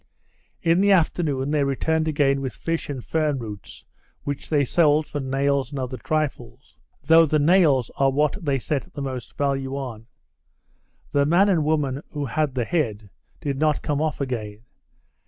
In 0.63 0.81
the 0.81 0.91
afternoon, 0.91 1.51
they 1.51 1.63
returned 1.63 2.07
again 2.07 2.41
with 2.41 2.53
fish 2.53 2.89
and 2.89 3.05
fern 3.05 3.37
roots, 3.37 3.85
which 4.23 4.49
they 4.49 4.65
sold 4.65 5.05
for 5.05 5.19
nails 5.19 5.69
and 5.69 5.77
other 5.77 5.97
trifles; 5.97 6.75
though 7.03 7.27
the 7.27 7.37
nails 7.37 7.91
are 7.97 8.09
what 8.09 8.35
they 8.43 8.57
set 8.57 8.91
the 8.95 9.01
most 9.03 9.37
value 9.37 9.75
on. 9.77 10.07
The 11.11 11.27
man 11.27 11.49
and 11.49 11.63
woman 11.63 12.01
who 12.13 12.25
had 12.25 12.55
the 12.55 12.65
head, 12.65 13.11
did 13.41 13.59
not 13.59 13.83
come 13.83 14.01
off 14.01 14.19
again. 14.19 14.61